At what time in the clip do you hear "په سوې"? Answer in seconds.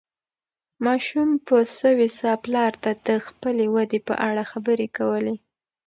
1.47-2.07